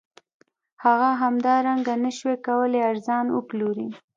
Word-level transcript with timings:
هغه 0.83 1.09
همدارنګه 1.21 1.93
نشوای 2.03 2.37
کولی 2.45 2.79
ارزان 2.89 3.25
وپلوري 3.31 3.89